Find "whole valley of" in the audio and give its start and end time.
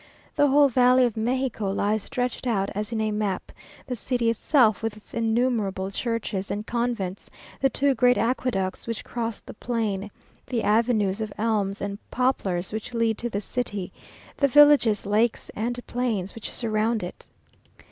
0.47-1.15